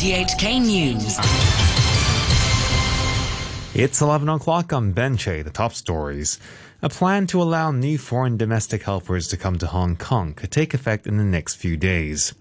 RTHK 0.00 0.62
News. 0.62 1.18
It's 3.74 4.00
11 4.00 4.30
o'clock 4.30 4.72
on 4.72 4.94
Benche, 4.94 5.44
the 5.44 5.50
top 5.50 5.74
stories. 5.74 6.38
A 6.80 6.88
plan 6.88 7.26
to 7.26 7.42
allow 7.42 7.70
new 7.70 7.98
foreign 7.98 8.38
domestic 8.38 8.84
helpers 8.84 9.28
to 9.28 9.36
come 9.36 9.58
to 9.58 9.66
Hong 9.66 9.96
Kong 9.96 10.32
could 10.32 10.50
take 10.50 10.72
effect 10.72 11.06
in 11.06 11.18
the 11.18 11.24
next 11.24 11.56
few 11.56 11.76
days. 11.76 12.32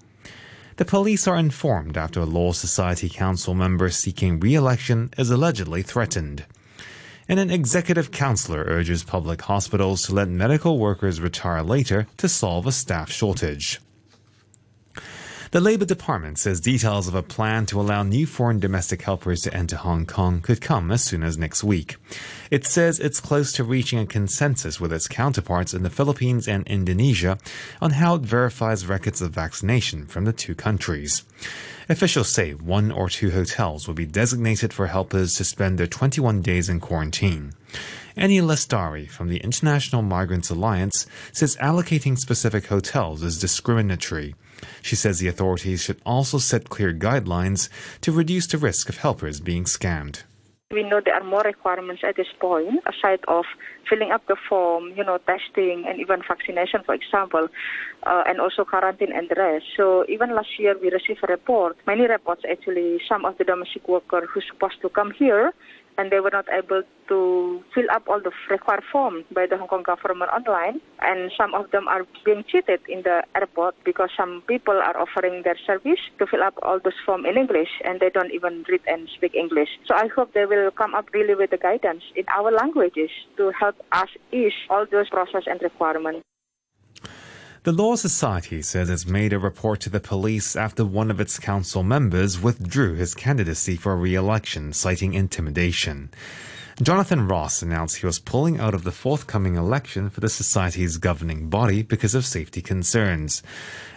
The 0.77 0.85
police 0.85 1.27
are 1.27 1.35
informed 1.35 1.97
after 1.97 2.21
a 2.21 2.25
Law 2.25 2.53
Society 2.53 3.09
Council 3.09 3.53
member 3.53 3.89
seeking 3.89 4.39
re-election 4.39 5.09
is 5.17 5.29
allegedly 5.29 5.81
threatened. 5.81 6.45
And 7.27 7.41
an 7.41 7.51
executive 7.51 8.09
councillor 8.09 8.63
urges 8.69 9.03
public 9.03 9.41
hospitals 9.41 10.03
to 10.03 10.13
let 10.13 10.29
medical 10.29 10.79
workers 10.79 11.19
retire 11.19 11.61
later 11.61 12.07
to 12.15 12.29
solve 12.29 12.65
a 12.67 12.71
staff 12.71 13.11
shortage. 13.11 13.81
The 15.51 15.59
Labour 15.59 15.85
Department 15.85 16.37
says 16.37 16.61
details 16.61 17.07
of 17.07 17.15
a 17.15 17.23
plan 17.23 17.65
to 17.67 17.81
allow 17.81 18.03
new 18.03 18.27
foreign 18.27 18.59
domestic 18.59 19.01
helpers 19.01 19.41
to 19.41 19.53
enter 19.53 19.77
Hong 19.77 20.05
Kong 20.05 20.41
could 20.41 20.61
come 20.61 20.91
as 20.91 21.03
soon 21.03 21.23
as 21.23 21.39
next 21.39 21.63
week. 21.63 21.95
It 22.51 22.67
says 22.67 22.99
it's 22.99 23.19
close 23.19 23.51
to 23.53 23.63
reaching 23.63 23.97
a 23.97 24.05
consensus 24.05 24.79
with 24.79 24.93
its 24.93 25.07
counterparts 25.07 25.73
in 25.73 25.81
the 25.81 25.89
Philippines 25.89 26.47
and 26.47 26.67
Indonesia 26.67 27.39
on 27.81 27.91
how 27.91 28.13
it 28.13 28.21
verifies 28.21 28.85
records 28.85 29.23
of 29.23 29.31
vaccination 29.31 30.05
from 30.05 30.25
the 30.25 30.33
two 30.33 30.53
countries. 30.53 31.23
Officials 31.89 32.31
say 32.31 32.51
one 32.53 32.91
or 32.91 33.09
two 33.09 33.31
hotels 33.31 33.87
will 33.87 33.95
be 33.95 34.05
designated 34.05 34.71
for 34.71 34.85
helpers 34.85 35.33
to 35.33 35.43
spend 35.43 35.79
their 35.79 35.87
21 35.87 36.43
days 36.43 36.69
in 36.69 36.79
quarantine. 36.79 37.53
Annie 38.19 38.41
Lestari 38.41 39.09
from 39.09 39.29
the 39.29 39.37
International 39.37 40.01
Migrants 40.01 40.49
Alliance 40.49 41.07
says 41.31 41.55
allocating 41.55 42.17
specific 42.17 42.65
hotels 42.65 43.23
is 43.23 43.39
discriminatory. 43.39 44.35
She 44.81 44.97
says 44.97 45.19
the 45.19 45.29
authorities 45.29 45.83
should 45.83 46.01
also 46.05 46.37
set 46.37 46.67
clear 46.67 46.93
guidelines 46.93 47.69
to 48.01 48.11
reduce 48.11 48.45
the 48.47 48.57
risk 48.57 48.89
of 48.89 48.97
helpers 48.97 49.39
being 49.39 49.63
scammed. 49.63 50.23
We 50.71 50.83
know 50.83 50.99
there 51.03 51.15
are 51.15 51.23
more 51.23 51.41
requirements 51.41 52.03
at 52.05 52.17
this 52.17 52.27
point, 52.39 52.83
aside 52.85 53.21
of 53.27 53.45
filling 53.89 54.11
up 54.11 54.27
the 54.27 54.35
form, 54.47 54.89
you 54.95 55.03
know, 55.03 55.17
testing 55.17 55.85
and 55.87 55.99
even 55.99 56.21
vaccination, 56.27 56.81
for 56.85 56.93
example, 56.93 57.47
uh, 58.03 58.23
and 58.27 58.39
also 58.39 58.65
quarantine 58.65 59.11
and 59.11 59.29
the 59.29 59.35
rest. 59.35 59.65
So 59.75 60.05
even 60.07 60.35
last 60.35 60.59
year 60.59 60.75
we 60.79 60.91
received 60.91 61.23
a 61.23 61.27
report, 61.27 61.77
many 61.87 62.05
reports 62.05 62.43
actually, 62.47 62.99
some 63.07 63.25
of 63.25 63.37
the 63.37 63.45
domestic 63.45 63.87
workers 63.87 64.27
who 64.31 64.41
supposed 64.41 64.81
to 64.81 64.89
come 64.89 65.09
here 65.09 65.53
and 65.99 66.09
they 66.11 66.21
were 66.21 66.31
not 66.31 66.47
able 66.49 66.81
to 67.09 67.61
fill 67.75 67.91
up 67.91 68.07
all 68.07 68.21
the 68.21 68.31
required 68.49 68.83
forms 68.89 69.25
by 69.33 69.45
the 69.45 69.57
Hong 69.57 69.67
Kong 69.67 69.83
government 69.83 70.31
online. 70.31 70.79
And 71.01 71.29
some 71.37 71.53
of 71.53 71.71
them 71.71 71.89
are 71.89 72.05
being 72.23 72.45
cheated 72.47 72.79
in 72.87 73.01
the 73.01 73.23
airport 73.35 73.75
because 73.83 74.09
some 74.15 74.41
people 74.47 74.75
are 74.75 74.97
offering 74.97 75.43
their 75.43 75.57
service 75.67 75.99
to 76.19 76.25
fill 76.25 76.41
up 76.41 76.53
all 76.63 76.79
those 76.81 76.99
forms 77.05 77.25
in 77.29 77.35
English 77.37 77.69
and 77.83 77.99
they 77.99 78.09
don't 78.09 78.31
even 78.31 78.63
read 78.69 78.81
and 78.87 79.09
speak 79.13 79.35
English. 79.35 79.69
So 79.87 79.93
I 79.93 80.07
hope 80.07 80.33
they 80.33 80.45
will 80.45 80.71
come 80.71 80.95
up 80.95 81.09
really 81.13 81.35
with 81.35 81.49
the 81.49 81.57
guidance 81.57 82.03
in 82.15 82.23
our 82.33 82.49
languages 82.49 83.09
to 83.35 83.51
help 83.59 83.75
us 83.91 84.09
ease 84.31 84.53
all 84.69 84.85
those 84.89 85.09
process 85.09 85.43
and 85.47 85.61
requirements. 85.61 86.28
The 87.63 87.73
Law 87.73 87.97
Society 87.97 88.61
says 88.61 88.89
it's 88.89 89.05
made 89.05 89.33
a 89.33 89.37
report 89.37 89.81
to 89.81 89.89
the 89.89 89.99
police 89.99 90.55
after 90.55 90.85
one 90.85 91.11
of 91.11 91.19
its 91.19 91.37
council 91.37 91.83
members 91.83 92.39
withdrew 92.39 92.95
his 92.95 93.13
candidacy 93.13 93.75
for 93.75 93.97
re-election, 93.97 94.71
citing 94.71 95.13
intimidation. 95.13 96.09
Jonathan 96.81 97.27
Ross 97.27 97.61
announced 97.61 97.97
he 97.97 98.05
was 98.05 98.17
pulling 98.17 98.61
out 98.61 98.73
of 98.73 98.85
the 98.85 98.93
forthcoming 98.93 99.55
election 99.55 100.09
for 100.09 100.21
the 100.21 100.29
Society's 100.29 100.95
governing 100.95 101.49
body 101.49 101.81
because 101.81 102.15
of 102.15 102.25
safety 102.25 102.61
concerns. 102.61 103.43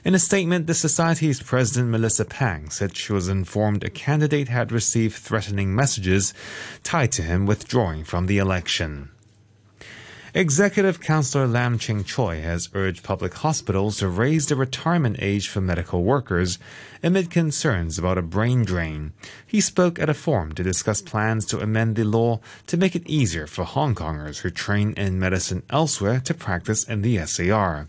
In 0.04 0.16
a 0.16 0.18
statement, 0.18 0.66
the 0.66 0.74
Society's 0.74 1.40
president 1.40 1.90
Melissa 1.90 2.24
Pang 2.24 2.68
said 2.68 2.96
she 2.96 3.12
was 3.12 3.28
informed 3.28 3.84
a 3.84 3.90
candidate 3.90 4.48
had 4.48 4.72
received 4.72 5.14
threatening 5.14 5.72
messages 5.72 6.34
tied 6.82 7.12
to 7.12 7.22
him 7.22 7.46
withdrawing 7.46 8.02
from 8.02 8.26
the 8.26 8.38
election. 8.38 9.10
Executive 10.34 10.98
Councillor 10.98 11.46
Lam 11.46 11.78
Ching 11.78 12.04
Choi 12.04 12.40
has 12.40 12.70
urged 12.72 13.04
public 13.04 13.34
hospitals 13.34 13.98
to 13.98 14.08
raise 14.08 14.46
the 14.46 14.56
retirement 14.56 15.18
age 15.20 15.46
for 15.46 15.60
medical 15.60 16.04
workers 16.04 16.58
amid 17.02 17.30
concerns 17.30 17.98
about 17.98 18.16
a 18.16 18.22
brain 18.22 18.64
drain. 18.64 19.12
He 19.46 19.60
spoke 19.60 19.98
at 19.98 20.08
a 20.08 20.14
forum 20.14 20.54
to 20.54 20.62
discuss 20.62 21.02
plans 21.02 21.44
to 21.46 21.60
amend 21.60 21.96
the 21.96 22.04
law 22.04 22.40
to 22.68 22.78
make 22.78 22.96
it 22.96 23.06
easier 23.06 23.46
for 23.46 23.64
Hong 23.64 23.94
Kongers 23.94 24.38
who 24.38 24.48
train 24.48 24.94
in 24.94 25.18
medicine 25.18 25.64
elsewhere 25.68 26.20
to 26.20 26.32
practice 26.32 26.84
in 26.84 27.02
the 27.02 27.18
SAR. 27.26 27.88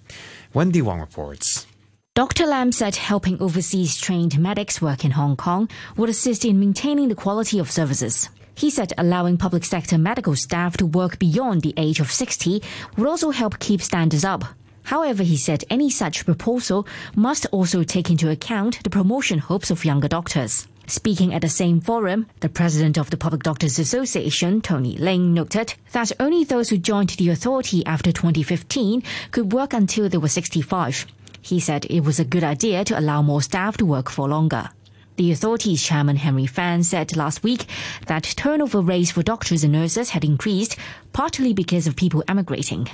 Wendy 0.53 0.81
Wong 0.81 0.99
reports. 0.99 1.65
Dr. 2.13 2.45
Lam 2.45 2.73
said 2.73 2.97
helping 2.97 3.41
overseas 3.41 3.97
trained 3.97 4.37
medics 4.37 4.81
work 4.81 5.05
in 5.05 5.11
Hong 5.11 5.37
Kong 5.37 5.69
would 5.95 6.09
assist 6.09 6.43
in 6.43 6.59
maintaining 6.59 7.07
the 7.07 7.15
quality 7.15 7.57
of 7.57 7.71
services. 7.71 8.27
He 8.55 8.69
said 8.69 8.93
allowing 8.97 9.37
public 9.37 9.65
sector 9.65 9.97
medical 9.97 10.35
staff 10.35 10.77
to 10.77 10.85
work 10.85 11.19
beyond 11.19 11.61
the 11.61 11.73
age 11.77 11.99
of 11.99 12.11
60 12.11 12.61
would 12.97 13.07
also 13.07 13.31
help 13.31 13.59
keep 13.59 13.81
standards 13.81 14.23
up. 14.23 14.45
However, 14.83 15.23
he 15.23 15.37
said 15.37 15.63
any 15.69 15.89
such 15.89 16.25
proposal 16.25 16.85
must 17.15 17.45
also 17.51 17.83
take 17.83 18.09
into 18.09 18.29
account 18.29 18.83
the 18.83 18.89
promotion 18.89 19.39
hopes 19.39 19.71
of 19.71 19.85
younger 19.85 20.07
doctors. 20.07 20.67
Speaking 20.87 21.33
at 21.33 21.41
the 21.41 21.49
same 21.49 21.79
forum, 21.79 22.25
the 22.41 22.49
president 22.49 22.97
of 22.97 23.09
the 23.09 23.15
Public 23.15 23.41
Doctors 23.41 23.79
Association, 23.79 24.59
Tony 24.59 24.97
Ling, 24.97 25.33
noted 25.33 25.75
that 25.93 26.11
only 26.19 26.43
those 26.43 26.69
who 26.69 26.77
joined 26.77 27.11
the 27.11 27.29
authority 27.29 27.85
after 27.85 28.11
2015 28.11 29.01
could 29.31 29.53
work 29.53 29.73
until 29.73 30.09
they 30.09 30.17
were 30.17 30.27
65. 30.27 31.07
He 31.41 31.61
said 31.61 31.85
it 31.89 32.01
was 32.03 32.19
a 32.19 32.25
good 32.25 32.43
idea 32.43 32.83
to 32.83 32.99
allow 32.99 33.21
more 33.21 33.41
staff 33.41 33.77
to 33.77 33.85
work 33.85 34.09
for 34.09 34.27
longer. 34.27 34.69
The 35.15 35.31
authority's 35.31 35.83
chairman 35.83 36.15
Henry 36.15 36.47
Fan 36.47 36.81
said 36.81 37.15
last 37.15 37.43
week 37.43 37.67
that 38.07 38.23
turnover 38.23 38.81
rates 38.81 39.11
for 39.11 39.21
doctors 39.21 39.63
and 39.63 39.71
nurses 39.71 40.09
had 40.09 40.23
increased, 40.23 40.75
partly 41.13 41.53
because 41.53 41.85
of 41.85 41.95
people 41.95 42.23
emigrating. 42.27 42.89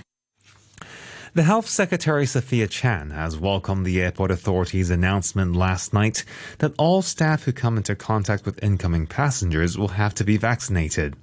The 1.34 1.44
Health 1.44 1.70
Secretary 1.70 2.26
Sophia 2.26 2.68
Chan 2.68 3.12
has 3.12 3.38
welcomed 3.38 3.86
the 3.86 4.02
airport 4.02 4.32
authority's 4.32 4.90
announcement 4.90 5.56
last 5.56 5.94
night 5.94 6.26
that 6.58 6.74
all 6.78 7.02
staff 7.02 7.44
who 7.44 7.54
come 7.54 7.78
into 7.78 7.96
contact 7.96 8.46
with 8.46 8.62
incoming 8.62 9.08
passengers 9.08 9.78
will 9.78 9.90
have 9.90 10.14
to 10.16 10.26
be 10.26 10.36
vaccinated. 10.36 11.16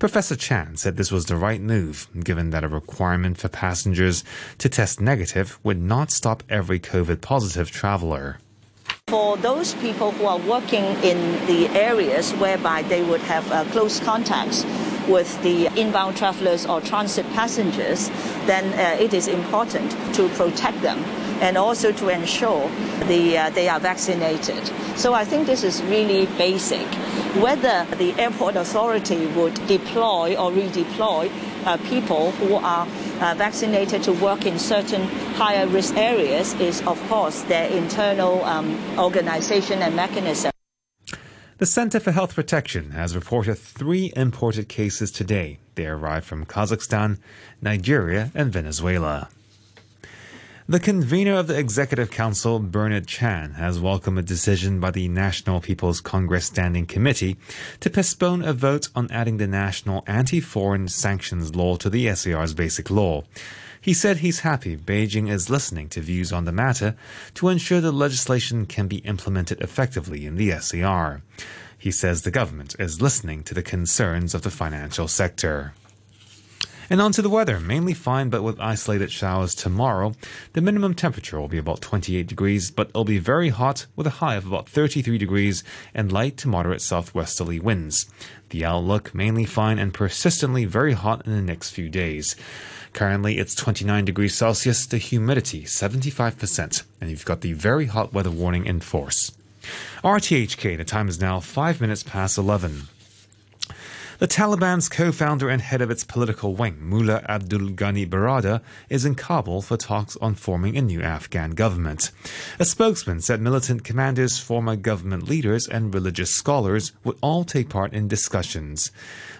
Professor 0.00 0.34
Chan 0.34 0.78
said 0.78 0.96
this 0.96 1.12
was 1.12 1.26
the 1.26 1.36
right 1.36 1.60
move, 1.60 2.08
given 2.24 2.50
that 2.50 2.64
a 2.64 2.68
requirement 2.68 3.38
for 3.38 3.48
passengers 3.48 4.24
to 4.58 4.68
test 4.68 5.00
negative 5.00 5.60
would 5.62 5.80
not 5.80 6.10
stop 6.10 6.42
every 6.48 6.80
COVID 6.80 7.20
positive 7.20 7.70
traveler. 7.70 8.38
For 9.12 9.36
those 9.36 9.74
people 9.74 10.12
who 10.12 10.24
are 10.24 10.38
working 10.38 10.84
in 11.04 11.18
the 11.46 11.68
areas 11.78 12.32
whereby 12.32 12.80
they 12.80 13.02
would 13.02 13.20
have 13.20 13.44
uh, 13.52 13.64
close 13.64 14.00
contacts 14.00 14.64
with 15.06 15.30
the 15.42 15.66
inbound 15.78 16.16
travelers 16.16 16.64
or 16.64 16.80
transit 16.80 17.26
passengers, 17.34 18.08
then 18.46 18.64
uh, 18.72 18.96
it 18.98 19.12
is 19.12 19.28
important 19.28 19.90
to 20.14 20.30
protect 20.30 20.80
them 20.80 21.04
and 21.42 21.58
also 21.58 21.92
to 21.92 22.08
ensure 22.08 22.70
the, 23.06 23.36
uh, 23.36 23.50
they 23.50 23.68
are 23.68 23.80
vaccinated. 23.80 24.66
So 24.96 25.12
I 25.12 25.26
think 25.26 25.46
this 25.46 25.62
is 25.62 25.82
really 25.82 26.24
basic. 26.38 26.86
Whether 27.36 27.84
the 27.96 28.18
airport 28.18 28.56
authority 28.56 29.26
would 29.26 29.54
deploy 29.66 30.36
or 30.36 30.50
redeploy 30.50 31.30
uh, 31.66 31.76
people 31.88 32.30
who 32.32 32.54
are 32.54 32.86
uh, 33.22 33.34
vaccinated 33.34 34.02
to 34.02 34.12
work 34.14 34.44
in 34.44 34.58
certain 34.58 35.02
higher 35.34 35.66
risk 35.68 35.96
areas 35.96 36.54
is, 36.54 36.82
of 36.86 37.00
course, 37.08 37.42
their 37.42 37.70
internal 37.70 38.44
um, 38.44 38.76
organization 38.98 39.80
and 39.80 39.94
mechanism. 39.94 40.50
The 41.58 41.66
Center 41.66 42.00
for 42.00 42.10
Health 42.10 42.34
Protection 42.34 42.90
has 42.90 43.14
reported 43.14 43.54
three 43.54 44.12
imported 44.16 44.68
cases 44.68 45.12
today. 45.12 45.58
They 45.76 45.86
arrived 45.86 46.26
from 46.26 46.44
Kazakhstan, 46.44 47.18
Nigeria, 47.60 48.32
and 48.34 48.52
Venezuela. 48.52 49.28
The 50.68 50.78
convener 50.78 51.34
of 51.34 51.48
the 51.48 51.58
Executive 51.58 52.12
Council, 52.12 52.60
Bernard 52.60 53.08
Chan, 53.08 53.54
has 53.54 53.80
welcomed 53.80 54.20
a 54.20 54.22
decision 54.22 54.78
by 54.78 54.92
the 54.92 55.08
National 55.08 55.60
People's 55.60 56.00
Congress 56.00 56.44
Standing 56.46 56.86
Committee 56.86 57.36
to 57.80 57.90
postpone 57.90 58.42
a 58.44 58.52
vote 58.52 58.88
on 58.94 59.10
adding 59.10 59.38
the 59.38 59.48
National 59.48 60.04
Anti-Foreign 60.06 60.86
Sanctions 60.86 61.56
Law 61.56 61.74
to 61.78 61.90
the 61.90 62.14
SAR's 62.14 62.54
Basic 62.54 62.90
Law. 62.92 63.24
He 63.80 63.92
said 63.92 64.18
he's 64.18 64.40
happy 64.40 64.76
Beijing 64.76 65.28
is 65.28 65.50
listening 65.50 65.88
to 65.88 66.00
views 66.00 66.32
on 66.32 66.44
the 66.44 66.52
matter 66.52 66.94
to 67.34 67.48
ensure 67.48 67.80
the 67.80 67.90
legislation 67.90 68.64
can 68.64 68.86
be 68.86 68.98
implemented 68.98 69.60
effectively 69.60 70.26
in 70.26 70.36
the 70.36 70.52
SAR. 70.60 71.22
He 71.76 71.90
says 71.90 72.22
the 72.22 72.30
government 72.30 72.76
is 72.78 73.02
listening 73.02 73.42
to 73.44 73.54
the 73.54 73.64
concerns 73.64 74.32
of 74.32 74.42
the 74.42 74.50
financial 74.50 75.08
sector. 75.08 75.74
And 76.90 77.00
on 77.00 77.12
to 77.12 77.22
the 77.22 77.30
weather. 77.30 77.60
Mainly 77.60 77.94
fine, 77.94 78.28
but 78.28 78.42
with 78.42 78.60
isolated 78.60 79.10
showers 79.10 79.54
tomorrow. 79.54 80.14
The 80.52 80.60
minimum 80.60 80.94
temperature 80.94 81.40
will 81.40 81.48
be 81.48 81.58
about 81.58 81.80
28 81.80 82.26
degrees, 82.26 82.70
but 82.70 82.88
it'll 82.88 83.04
be 83.04 83.18
very 83.18 83.50
hot 83.50 83.86
with 83.96 84.06
a 84.06 84.10
high 84.10 84.34
of 84.34 84.46
about 84.46 84.68
33 84.68 85.18
degrees 85.18 85.64
and 85.94 86.12
light 86.12 86.36
to 86.38 86.48
moderate 86.48 86.82
southwesterly 86.82 87.60
winds. 87.60 88.06
The 88.50 88.64
outlook 88.64 89.14
mainly 89.14 89.44
fine 89.44 89.78
and 89.78 89.94
persistently 89.94 90.64
very 90.64 90.92
hot 90.92 91.26
in 91.26 91.32
the 91.32 91.42
next 91.42 91.70
few 91.70 91.88
days. 91.88 92.36
Currently, 92.92 93.38
it's 93.38 93.54
29 93.54 94.04
degrees 94.04 94.34
Celsius, 94.34 94.86
the 94.86 94.98
humidity 94.98 95.62
75%, 95.62 96.82
and 97.00 97.10
you've 97.10 97.24
got 97.24 97.40
the 97.40 97.54
very 97.54 97.86
hot 97.86 98.12
weather 98.12 98.30
warning 98.30 98.66
in 98.66 98.80
force. 98.80 99.32
RTHK, 100.04 100.76
the 100.76 100.84
time 100.84 101.08
is 101.08 101.20
now 101.20 101.40
five 101.40 101.80
minutes 101.80 102.02
past 102.02 102.36
11. 102.36 102.88
The 104.22 104.28
Taliban's 104.28 104.88
co-founder 104.88 105.48
and 105.48 105.60
head 105.60 105.82
of 105.82 105.90
its 105.90 106.04
political 106.04 106.54
wing, 106.54 106.76
Mullah 106.78 107.24
Abdul 107.28 107.70
Ghani 107.70 108.08
Baradar, 108.08 108.60
is 108.88 109.04
in 109.04 109.16
Kabul 109.16 109.62
for 109.62 109.76
talks 109.76 110.16
on 110.18 110.36
forming 110.36 110.76
a 110.76 110.80
new 110.80 111.02
Afghan 111.02 111.50
government. 111.56 112.12
A 112.60 112.64
spokesman 112.64 113.20
said 113.20 113.40
militant 113.40 113.82
commanders, 113.82 114.38
former 114.38 114.76
government 114.76 115.24
leaders, 115.24 115.66
and 115.66 115.92
religious 115.92 116.30
scholars 116.30 116.92
would 117.02 117.18
all 117.20 117.42
take 117.42 117.68
part 117.68 117.92
in 117.92 118.06
discussions. 118.06 118.92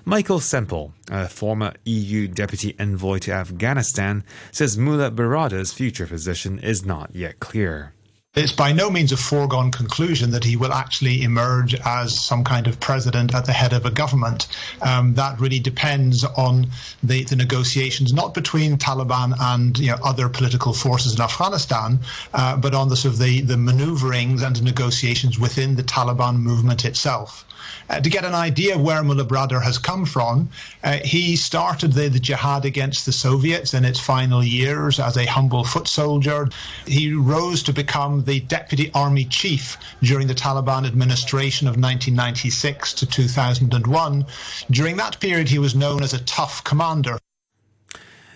Michael 0.04 0.40
Semple, 0.40 0.92
a 1.08 1.28
former 1.28 1.74
EU 1.84 2.26
deputy 2.26 2.74
envoy 2.76 3.18
to 3.18 3.30
Afghanistan, 3.30 4.24
says 4.50 4.76
Mullah 4.76 5.12
Baradar's 5.12 5.72
future 5.72 6.08
position 6.08 6.58
is 6.58 6.84
not 6.84 7.14
yet 7.14 7.38
clear 7.38 7.92
it's 8.34 8.52
by 8.52 8.72
no 8.72 8.90
means 8.90 9.12
a 9.12 9.16
foregone 9.18 9.70
conclusion 9.70 10.30
that 10.30 10.42
he 10.42 10.56
will 10.56 10.72
actually 10.72 11.22
emerge 11.22 11.74
as 11.84 12.18
some 12.18 12.44
kind 12.44 12.66
of 12.66 12.80
president 12.80 13.34
at 13.34 13.44
the 13.44 13.52
head 13.52 13.74
of 13.74 13.84
a 13.84 13.90
government. 13.90 14.46
Um, 14.80 15.12
that 15.14 15.38
really 15.38 15.58
depends 15.58 16.24
on 16.24 16.68
the, 17.02 17.24
the, 17.24 17.36
negotiations, 17.36 18.14
not 18.14 18.32
between 18.32 18.78
Taliban 18.78 19.34
and 19.38 19.78
you 19.78 19.90
know, 19.90 19.98
other 20.02 20.30
political 20.30 20.72
forces 20.72 21.14
in 21.14 21.20
Afghanistan, 21.20 21.98
uh, 22.32 22.56
but 22.56 22.74
on 22.74 22.88
the 22.88 22.96
sort 22.96 23.12
of 23.12 23.20
the, 23.20 23.42
the 23.42 23.58
maneuverings 23.58 24.42
and 24.42 24.62
negotiations 24.64 25.38
within 25.38 25.76
the 25.76 25.82
Taliban 25.82 26.36
movement 26.36 26.86
itself. 26.86 27.44
Uh, 27.88 28.00
to 28.00 28.08
get 28.08 28.24
an 28.24 28.34
idea 28.34 28.74
of 28.74 28.80
where 28.80 29.02
Mullah 29.02 29.24
Baradar 29.24 29.62
has 29.62 29.78
come 29.78 30.04
from, 30.04 30.48
uh, 30.82 30.98
he 31.04 31.36
started 31.36 31.92
the, 31.92 32.08
the 32.08 32.20
jihad 32.20 32.64
against 32.64 33.06
the 33.06 33.12
Soviets 33.12 33.74
in 33.74 33.84
its 33.84 34.00
final 34.00 34.42
years 34.42 34.98
as 34.98 35.16
a 35.16 35.26
humble 35.26 35.64
foot 35.64 35.88
soldier. 35.88 36.48
He 36.86 37.12
rose 37.12 37.62
to 37.64 37.72
become 37.72 38.21
the 38.24 38.40
deputy 38.40 38.90
army 38.94 39.24
chief 39.24 39.76
during 40.02 40.26
the 40.26 40.34
Taliban 40.34 40.86
administration 40.86 41.66
of 41.66 41.72
1996 41.72 42.94
to 42.94 43.06
2001. 43.06 44.26
During 44.70 44.96
that 44.96 45.20
period, 45.20 45.48
he 45.48 45.58
was 45.58 45.74
known 45.74 46.02
as 46.02 46.14
a 46.14 46.24
tough 46.24 46.64
commander. 46.64 47.18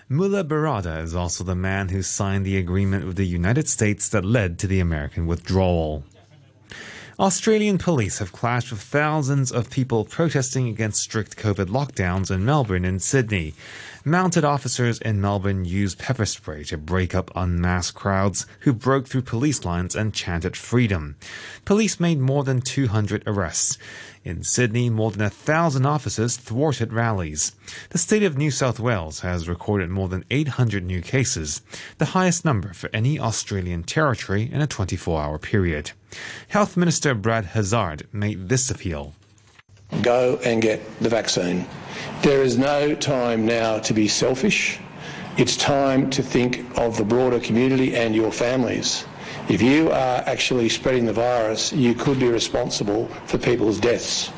Mullah 0.09 0.45
Baradar 0.45 1.03
is 1.03 1.13
also 1.13 1.43
the 1.43 1.55
man 1.55 1.89
who 1.89 2.01
signed 2.01 2.45
the 2.45 2.57
agreement 2.57 3.05
with 3.05 3.17
the 3.17 3.27
United 3.27 3.67
States 3.67 4.07
that 4.09 4.23
led 4.23 4.57
to 4.59 4.67
the 4.67 4.79
American 4.79 5.27
withdrawal. 5.27 6.03
Australian 7.19 7.79
police 7.79 8.19
have 8.19 8.31
clashed 8.31 8.71
with 8.71 8.79
thousands 8.79 9.51
of 9.51 9.71
people 9.71 10.05
protesting 10.05 10.67
against 10.67 11.01
strict 11.01 11.35
COVID 11.35 11.65
lockdowns 11.65 12.29
in 12.29 12.45
Melbourne 12.45 12.85
and 12.85 13.01
Sydney. 13.01 13.55
Mounted 14.07 14.45
officers 14.45 14.99
in 14.99 15.19
Melbourne 15.19 15.65
used 15.65 15.99
pepper 15.99 16.25
spray 16.25 16.63
to 16.63 16.77
break 16.77 17.13
up 17.13 17.29
unmasked 17.35 17.97
crowds 17.97 18.45
who 18.61 18.71
broke 18.71 19.05
through 19.05 19.23
police 19.23 19.65
lines 19.65 19.97
and 19.97 20.13
chanted 20.13 20.55
freedom. 20.55 21.17
Police 21.65 21.99
made 21.99 22.17
more 22.17 22.45
than 22.45 22.61
200 22.61 23.23
arrests. 23.27 23.77
In 24.23 24.43
Sydney, 24.43 24.89
more 24.89 25.11
than 25.11 25.23
a 25.23 25.29
thousand 25.29 25.85
officers 25.85 26.37
thwarted 26.37 26.93
rallies. 26.93 27.51
The 27.89 27.97
state 27.97 28.23
of 28.23 28.37
New 28.37 28.49
South 28.49 28.79
Wales 28.79 29.19
has 29.19 29.49
recorded 29.49 29.89
more 29.89 30.07
than 30.07 30.23
800 30.31 30.85
new 30.85 31.01
cases, 31.01 31.61
the 31.97 32.15
highest 32.15 32.45
number 32.45 32.71
for 32.71 32.89
any 32.93 33.19
Australian 33.19 33.83
territory 33.83 34.49
in 34.49 34.61
a 34.61 34.67
24 34.67 35.21
hour 35.21 35.37
period. 35.37 35.91
Health 36.47 36.77
Minister 36.77 37.13
Brad 37.13 37.47
Hazzard 37.47 38.07
made 38.13 38.47
this 38.47 38.71
appeal. 38.71 39.15
Go 40.01 40.39
and 40.43 40.61
get 40.61 40.81
the 40.99 41.09
vaccine. 41.09 41.65
There 42.21 42.41
is 42.41 42.57
no 42.57 42.93
time 42.95 43.45
now 43.45 43.79
to 43.79 43.93
be 43.93 44.07
selfish. 44.07 44.79
It's 45.37 45.57
time 45.57 46.09
to 46.11 46.23
think 46.23 46.65
of 46.77 46.97
the 46.97 47.03
broader 47.03 47.39
community 47.39 47.95
and 47.95 48.15
your 48.15 48.31
families. 48.31 49.05
If 49.49 49.61
you 49.61 49.91
are 49.91 50.23
actually 50.25 50.69
spreading 50.69 51.05
the 51.05 51.13
virus, 51.13 51.71
you 51.71 51.93
could 51.93 52.19
be 52.19 52.27
responsible 52.27 53.07
for 53.25 53.37
people's 53.37 53.79
deaths. 53.79 54.31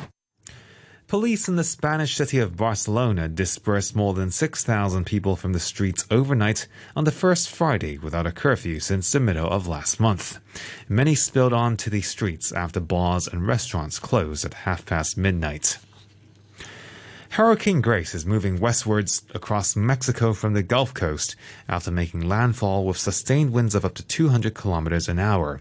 Police 1.10 1.48
in 1.48 1.56
the 1.56 1.64
Spanish 1.64 2.14
city 2.14 2.38
of 2.38 2.56
Barcelona 2.56 3.26
dispersed 3.26 3.96
more 3.96 4.14
than 4.14 4.30
6,000 4.30 5.04
people 5.04 5.34
from 5.34 5.52
the 5.52 5.58
streets 5.58 6.06
overnight 6.08 6.68
on 6.94 7.02
the 7.02 7.10
first 7.10 7.50
Friday 7.50 7.98
without 7.98 8.28
a 8.28 8.30
curfew 8.30 8.78
since 8.78 9.10
the 9.10 9.18
middle 9.18 9.48
of 9.48 9.66
last 9.66 9.98
month. 9.98 10.38
Many 10.88 11.16
spilled 11.16 11.52
onto 11.52 11.90
the 11.90 12.02
streets 12.02 12.52
after 12.52 12.78
bars 12.78 13.26
and 13.26 13.44
restaurants 13.44 13.98
closed 13.98 14.44
at 14.44 14.54
half 14.54 14.86
past 14.86 15.16
midnight. 15.16 15.78
Hurricane 17.34 17.80
Grace 17.80 18.12
is 18.12 18.26
moving 18.26 18.58
westwards 18.58 19.22
across 19.36 19.76
Mexico 19.76 20.32
from 20.32 20.52
the 20.52 20.64
Gulf 20.64 20.92
Coast 20.92 21.36
after 21.68 21.92
making 21.92 22.28
landfall 22.28 22.84
with 22.84 22.96
sustained 22.98 23.52
winds 23.52 23.76
of 23.76 23.84
up 23.84 23.94
to 23.94 24.02
200 24.02 24.52
kilometers 24.52 25.08
an 25.08 25.20
hour. 25.20 25.60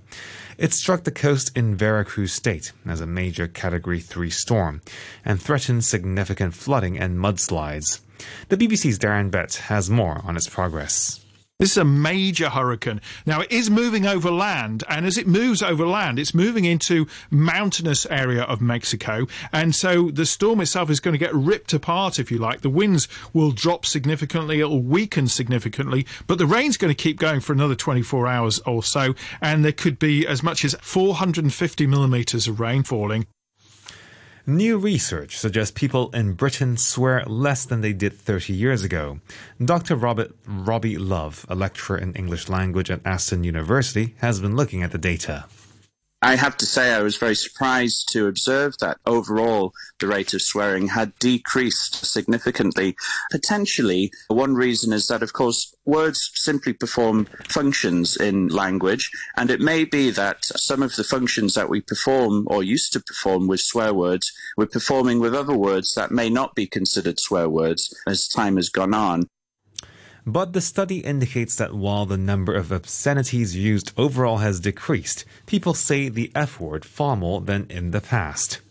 It 0.57 0.73
struck 0.73 1.03
the 1.03 1.11
coast 1.11 1.55
in 1.55 1.75
Veracruz 1.75 2.33
state 2.33 2.71
as 2.87 3.01
a 3.01 3.05
major 3.05 3.47
Category 3.47 3.99
3 3.99 4.31
storm 4.31 4.81
and 5.23 5.39
threatened 5.39 5.85
significant 5.85 6.55
flooding 6.55 6.97
and 6.97 7.19
mudslides. 7.19 7.99
The 8.47 8.57
BBC's 8.57 8.97
Darren 8.97 9.29
Bett 9.29 9.53
has 9.67 9.91
more 9.91 10.21
on 10.25 10.35
its 10.35 10.49
progress. 10.49 11.23
This 11.59 11.71
is 11.71 11.77
a 11.77 11.83
major 11.83 12.47
hurricane. 12.47 13.01
Now 13.25 13.41
it 13.41 13.51
is 13.51 13.69
moving 13.69 14.05
over 14.05 14.31
land, 14.31 14.85
and 14.87 15.05
as 15.05 15.17
it 15.17 15.27
moves 15.27 15.61
over 15.61 15.85
land, 15.85 16.17
it's 16.17 16.33
moving 16.33 16.63
into 16.63 17.05
mountainous 17.29 18.05
area 18.05 18.43
of 18.43 18.61
Mexico, 18.61 19.27
and 19.51 19.75
so 19.75 20.09
the 20.09 20.25
storm 20.25 20.61
itself 20.61 20.89
is 20.89 21.01
going 21.01 21.15
to 21.15 21.17
get 21.17 21.35
ripped 21.35 21.73
apart, 21.73 22.17
if 22.17 22.31
you 22.31 22.37
like. 22.37 22.61
The 22.61 22.69
winds 22.69 23.09
will 23.33 23.51
drop 23.51 23.85
significantly, 23.85 24.61
it'll 24.61 24.81
weaken 24.81 25.27
significantly, 25.27 26.07
but 26.27 26.37
the 26.37 26.45
rain's 26.45 26.77
going 26.77 26.95
to 26.95 27.03
keep 27.03 27.19
going 27.19 27.41
for 27.41 27.51
another 27.51 27.75
24 27.75 28.25
hours 28.25 28.59
or 28.59 28.81
so, 28.81 29.13
and 29.41 29.65
there 29.65 29.73
could 29.73 29.99
be 29.99 30.25
as 30.25 30.41
much 30.41 30.63
as 30.63 30.77
450 30.79 31.87
millimeters 31.87 32.47
of 32.47 32.61
rain 32.61 32.83
falling. 32.83 33.27
New 34.49 34.79
research 34.79 35.37
suggests 35.37 35.69
people 35.69 36.09
in 36.09 36.33
Britain 36.33 36.75
swear 36.75 37.23
less 37.25 37.65
than 37.65 37.81
they 37.81 37.93
did 37.93 38.13
30 38.13 38.51
years 38.51 38.83
ago. 38.83 39.19
Dr. 39.63 39.95
Robert 39.95 40.31
Robbie 40.47 40.97
Love, 40.97 41.45
a 41.47 41.53
lecturer 41.53 41.99
in 41.99 42.15
English 42.15 42.49
language 42.49 42.89
at 42.89 43.05
Aston 43.05 43.43
University, 43.43 44.15
has 44.21 44.39
been 44.39 44.55
looking 44.55 44.81
at 44.81 44.91
the 44.91 44.97
data. 44.97 45.45
I 46.21 46.35
have 46.35 46.57
to 46.57 46.65
say 46.65 46.91
I 46.91 47.01
was 47.01 47.15
very 47.15 47.35
surprised 47.35 48.09
to 48.11 48.27
observe 48.27 48.77
that 48.79 48.97
overall 49.05 49.73
the 49.99 50.07
rate 50.07 50.33
of 50.33 50.41
swearing 50.41 50.89
had 50.89 51.17
decreased 51.17 52.05
significantly. 52.05 52.97
Potentially, 53.31 54.11
one 54.27 54.53
reason 54.53 54.91
is 54.91 55.07
that, 55.07 55.23
of 55.23 55.31
course, 55.31 55.73
words 55.85 56.29
simply 56.35 56.73
perform 56.73 57.25
functions 57.47 58.17
in 58.17 58.49
language, 58.49 59.09
and 59.37 59.49
it 59.49 59.61
may 59.61 59.85
be 59.85 60.09
that 60.11 60.43
some 60.43 60.83
of 60.83 60.97
the 60.97 61.05
functions 61.05 61.53
that 61.53 61.69
we 61.69 61.79
perform 61.79 62.45
or 62.47 62.63
used 62.63 62.91
to 62.93 62.99
perform 62.99 63.47
with 63.47 63.61
swear 63.61 63.93
words, 63.93 64.29
we're 64.57 64.65
performing 64.65 65.21
with 65.21 65.33
other 65.33 65.55
words 65.55 65.93
that 65.95 66.11
may 66.11 66.29
not 66.29 66.53
be 66.53 66.67
considered 66.67 67.17
swear 67.17 67.47
words 67.47 67.95
as 68.05 68.27
time 68.27 68.57
has 68.57 68.67
gone 68.67 68.93
on. 68.93 69.29
But 70.31 70.53
the 70.53 70.61
study 70.61 70.99
indicates 70.99 71.55
that 71.55 71.73
while 71.73 72.05
the 72.05 72.15
number 72.15 72.53
of 72.53 72.71
obscenities 72.71 73.55
used 73.55 73.91
overall 73.97 74.37
has 74.37 74.59
decreased, 74.59 75.25
people 75.47 75.73
say 75.73 76.07
the 76.07 76.31
F 76.35 76.59
word 76.59 76.85
far 76.85 77.15
more 77.15 77.41
than 77.41 77.65
in 77.67 77.89
the 77.89 77.99
past. 77.99 78.61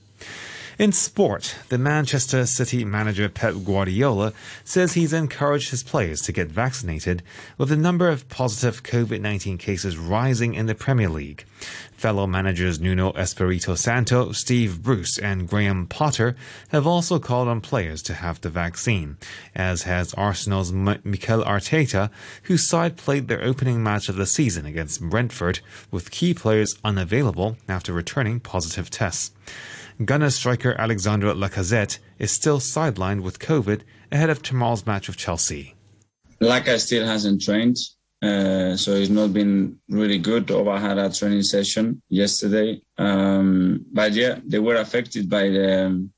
In 0.78 0.92
sport, 0.92 1.56
the 1.70 1.76
Manchester 1.76 2.47
City 2.47 2.85
manager 2.85 3.28
Pep 3.28 3.54
Guardiola 3.64 4.32
says 4.62 4.92
he's 4.92 5.12
encouraged 5.12 5.70
his 5.70 5.82
players 5.82 6.23
to 6.23 6.30
get 6.30 6.52
vaccinated, 6.52 7.25
with 7.56 7.70
the 7.70 7.76
number 7.76 8.08
of 8.08 8.28
positive 8.28 8.85
COVID 8.85 9.20
19 9.20 9.58
cases 9.58 9.99
rising 9.99 10.54
in 10.54 10.66
the 10.66 10.76
Premier 10.76 11.08
League. 11.08 11.44
Fellow 11.97 12.28
managers 12.28 12.78
Nuno 12.78 13.11
Espirito 13.16 13.75
Santo, 13.75 14.30
Steve 14.30 14.80
Bruce, 14.80 15.18
and 15.18 15.49
Graham 15.49 15.88
Potter 15.88 16.37
have 16.68 16.87
also 16.87 17.18
called 17.18 17.49
on 17.49 17.61
players 17.61 18.00
to 18.02 18.14
have 18.14 18.40
the 18.40 18.49
vaccine, 18.49 19.16
as 19.56 19.82
has 19.82 20.14
Arsenal's 20.14 20.70
M- 20.70 21.00
Mikel 21.02 21.42
Arteta, 21.42 22.08
whose 22.44 22.68
side 22.68 22.97
played 22.97 23.26
their 23.26 23.42
opening 23.42 23.82
match 23.82 24.08
of 24.08 24.14
the 24.14 24.26
season 24.26 24.64
against 24.64 25.02
Brentford, 25.02 25.58
with 25.90 26.12
key 26.12 26.35
players 26.35 26.78
unavailable 26.85 27.56
after 27.68 27.92
returning 27.92 28.38
positive 28.38 28.90
tests. 28.90 29.32
Gunner 30.05 30.31
striker 30.31 30.76
Alexandre 30.78 31.35
Lacazette 31.35 31.99
is 32.21 32.31
still 32.31 32.61
sidelined 32.61 33.23
with 33.23 33.40
COVID 33.40 33.81
ahead 34.12 34.31
of 34.31 34.43
tomorrow's 34.43 34.87
match 34.87 35.09
with 35.09 35.17
Chelsea. 35.17 35.75
Laca 36.40 36.78
still 36.78 37.05
hasn't 37.05 37.43
trained, 37.43 37.76
uh, 38.23 38.76
so 38.76 38.95
he's 38.95 39.11
not 39.11 39.33
been 39.33 39.76
really 39.88 40.19
good. 40.19 40.52
Over 40.52 40.78
had 40.78 40.99
a 40.99 41.12
training 41.12 41.43
session 41.43 42.00
yesterday, 42.09 42.81
um, 42.97 43.85
but 43.93 44.12
yeah, 44.12 44.38
they 44.47 44.61
were 44.61 44.76
affected 44.76 45.28
by 45.28 45.49
the 45.49 46.09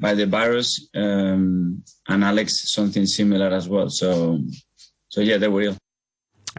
by 0.00 0.14
the 0.14 0.24
virus, 0.24 0.88
um, 0.94 1.82
and 2.08 2.24
Alex 2.24 2.72
something 2.72 3.04
similar 3.04 3.48
as 3.48 3.68
well. 3.68 3.90
So, 3.90 4.40
so 5.10 5.20
yeah, 5.20 5.36
they 5.36 5.48
were 5.48 5.62
ill. 5.62 5.76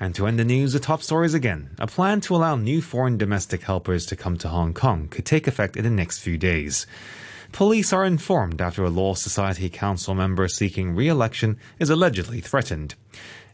And 0.02 0.16
to 0.16 0.28
end 0.28 0.40
the 0.40 0.46
news, 0.46 0.72
the 0.72 0.80
top 0.80 1.04
stories 1.04 1.34
again. 1.34 1.72
A 1.78 1.86
plan 1.86 2.22
to 2.22 2.36
allow 2.36 2.56
new 2.56 2.82
foreign 2.82 3.18
domestic 3.18 3.64
helpers 3.64 4.06
to 4.06 4.16
come 4.16 4.38
to 4.38 4.48
Hong 4.48 4.74
Kong 4.74 5.10
could 5.10 5.26
take 5.26 5.46
effect 5.46 5.76
in 5.76 5.84
the 5.84 5.90
next 5.90 6.20
few 6.20 6.38
days. 6.38 6.88
Police 7.52 7.92
are 7.92 8.06
informed 8.06 8.62
after 8.62 8.86
a 8.86 8.90
Law 8.90 9.14
Society 9.16 9.70
Council 9.70 10.16
member 10.16 10.48
seeking 10.48 10.96
re 10.96 11.10
election 11.10 11.58
is 11.80 11.90
allegedly 11.90 12.40
threatened. 12.40 12.96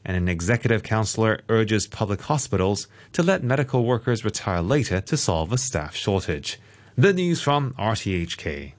and 0.06 0.16
an 0.16 0.28
executive 0.28 0.84
councillor 0.84 1.42
urges 1.50 1.88
public 1.88 2.22
hospitals 2.22 2.88
to 3.12 3.24
let 3.24 3.44
medical 3.44 3.84
workers 3.86 4.24
retire 4.24 4.62
later 4.62 5.02
to 5.02 5.18
solve 5.18 5.52
a 5.52 5.58
staff 5.58 5.96
shortage. 5.96 6.60
The 6.96 7.12
news 7.12 7.42
from 7.42 7.74
RTHK. 7.74 8.74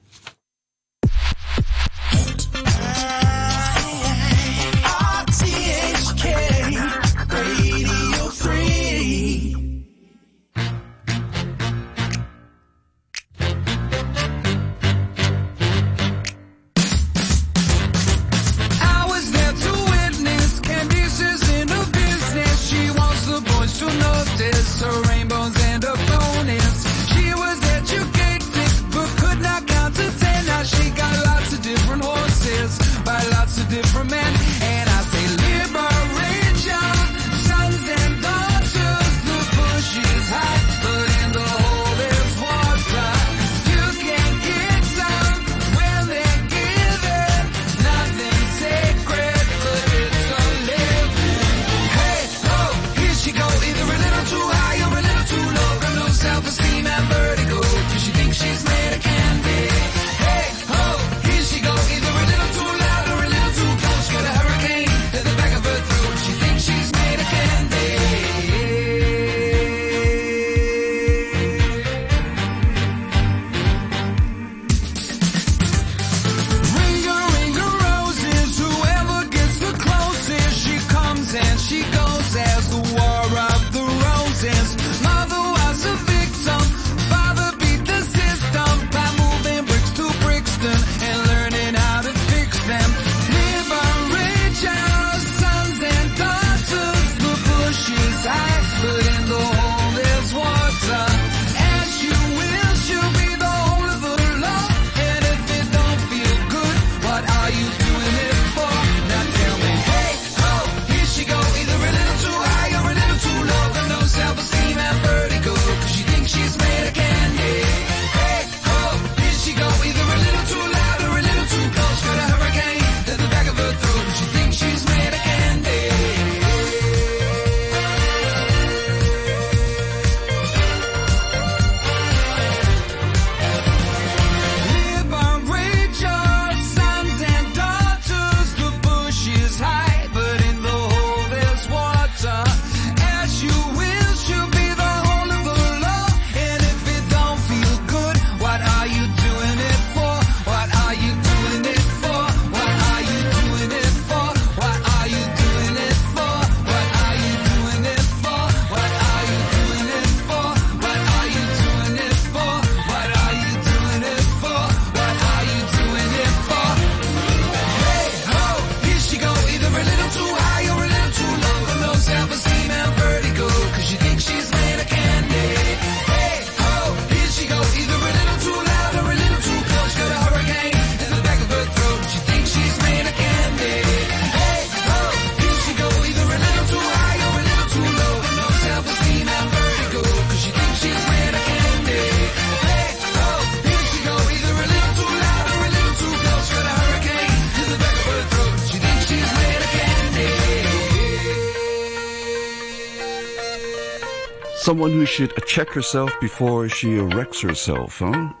Someone 204.67 204.91
who 204.91 205.05
should 205.05 205.33
check 205.45 205.69
herself 205.69 206.11
before 206.19 206.67
she 206.67 206.97
erects 206.97 207.39
herself, 207.39 207.99
huh? 207.99 208.33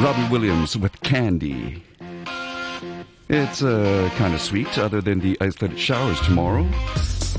Robbie 0.00 0.28
Williams 0.30 0.74
with 0.74 0.98
Candy. 1.02 1.82
It's 3.28 3.62
uh, 3.62 4.10
kind 4.16 4.32
of 4.32 4.40
sweet, 4.40 4.78
other 4.78 5.02
than 5.02 5.20
the 5.20 5.36
isolated 5.42 5.78
showers 5.78 6.18
tomorrow. 6.22 6.66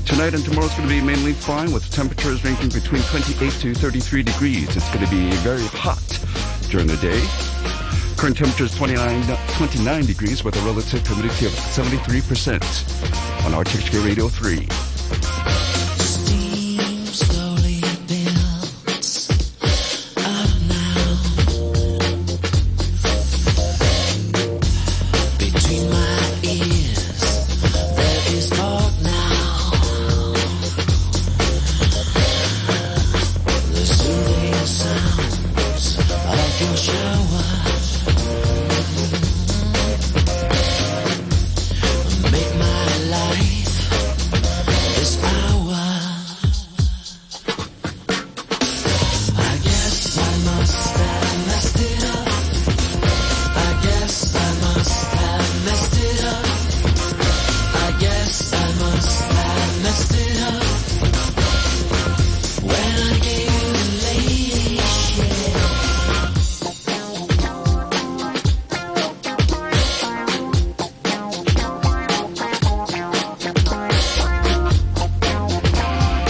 Tonight 0.06 0.34
and 0.34 0.44
tomorrow 0.44 0.66
is 0.66 0.74
going 0.74 0.88
to 0.88 0.94
be 0.94 1.00
mainly 1.00 1.32
fine 1.32 1.72
with 1.72 1.90
temperatures 1.90 2.44
ranging 2.44 2.68
between 2.68 3.02
28 3.02 3.50
to 3.54 3.74
33 3.74 4.22
degrees. 4.22 4.76
It's 4.76 4.88
going 4.94 5.04
to 5.04 5.10
be 5.10 5.32
very 5.38 5.66
hot 5.72 5.98
during 6.70 6.86
the 6.86 6.96
day. 6.98 7.20
Current 8.16 8.36
temperature 8.36 8.66
is 8.66 8.76
29, 8.76 9.36
29 9.48 10.06
degrees 10.06 10.44
with 10.44 10.54
a 10.54 10.60
relative 10.60 11.04
humidity 11.04 11.46
of 11.46 11.52
73% 11.54 12.54
on 13.44 13.64
RTHK 13.64 14.06
Radio 14.06 14.28
3. 14.28 14.87